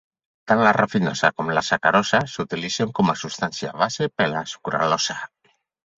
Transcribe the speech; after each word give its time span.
Tant 0.51 0.61
la 0.67 0.71
rafinosa 0.77 1.29
com 1.41 1.51
la 1.57 1.63
sacarosa 1.67 2.21
s'utilitzen 2.33 2.95
com 3.01 3.15
a 3.15 3.17
substància 3.25 3.75
base 3.83 4.09
per 4.19 4.29
a 4.31 4.35
la 4.39 4.43
sucralosa. 4.55 5.19